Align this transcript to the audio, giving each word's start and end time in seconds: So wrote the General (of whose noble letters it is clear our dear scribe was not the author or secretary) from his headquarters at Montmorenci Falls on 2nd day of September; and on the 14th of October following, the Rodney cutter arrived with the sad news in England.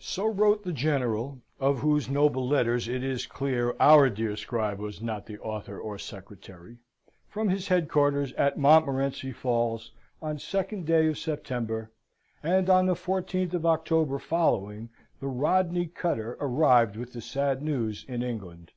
So 0.00 0.26
wrote 0.26 0.64
the 0.64 0.72
General 0.72 1.38
(of 1.60 1.78
whose 1.78 2.08
noble 2.08 2.44
letters 2.44 2.88
it 2.88 3.04
is 3.04 3.24
clear 3.24 3.76
our 3.78 4.10
dear 4.10 4.34
scribe 4.36 4.80
was 4.80 5.00
not 5.00 5.26
the 5.26 5.38
author 5.38 5.78
or 5.78 5.96
secretary) 5.96 6.78
from 7.28 7.50
his 7.50 7.68
headquarters 7.68 8.32
at 8.32 8.58
Montmorenci 8.58 9.30
Falls 9.30 9.92
on 10.20 10.38
2nd 10.38 10.86
day 10.86 11.06
of 11.06 11.18
September; 11.18 11.92
and 12.42 12.68
on 12.68 12.86
the 12.86 12.94
14th 12.94 13.54
of 13.54 13.64
October 13.64 14.18
following, 14.18 14.90
the 15.20 15.28
Rodney 15.28 15.86
cutter 15.86 16.36
arrived 16.40 16.96
with 16.96 17.12
the 17.12 17.20
sad 17.22 17.62
news 17.62 18.04
in 18.08 18.24
England. 18.24 18.72